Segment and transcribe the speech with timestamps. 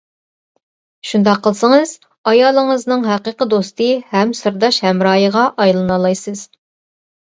[1.09, 1.91] شۇنداق قىلسىڭىز
[2.33, 6.49] ئايالىڭىزنىڭ ھەقىقىي دوستى ھەم سىرداش ھەمراھىغا ئايلىنالايسىز.